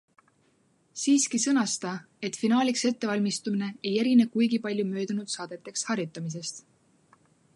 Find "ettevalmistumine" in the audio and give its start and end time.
2.91-3.69